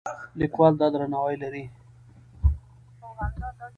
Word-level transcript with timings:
لیکوال 0.39 0.73
دا 0.81 0.87
درناوی 0.93 1.35
لري. 1.43 1.63